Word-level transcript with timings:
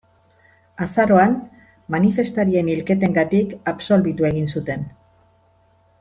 Azaroan, 0.85 1.33
manifestarien 1.97 2.71
hilketengatik 2.75 3.53
absolbitu 3.73 4.27
egin 4.31 4.49
zuten. 4.59 4.87